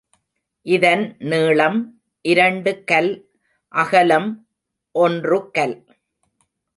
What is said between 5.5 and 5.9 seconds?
கல்.